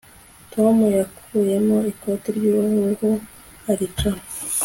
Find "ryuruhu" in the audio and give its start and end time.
2.37-3.09